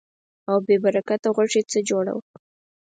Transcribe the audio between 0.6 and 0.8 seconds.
بې